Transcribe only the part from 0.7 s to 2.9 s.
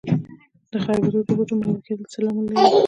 د خربوزو د بوټو مړاوي کیدل څه لامل لري؟